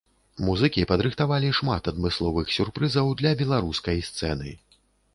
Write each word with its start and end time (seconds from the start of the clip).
Музыкі 0.45 0.85
падрыхтавалі 0.91 1.51
шмат 1.59 1.91
адмысловых 1.93 2.57
сюрпрызаў 2.57 3.15
для 3.23 3.37
беларускай 3.45 4.07
сцэны. 4.13 4.61